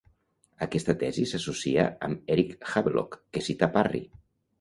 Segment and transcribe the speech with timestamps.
[0.65, 4.03] Aquesta tesi s'associa amb Eric Havelock, que cita Parry.